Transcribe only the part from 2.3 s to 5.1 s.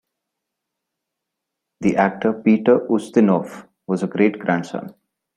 Peter Ustinov was a great-grandson.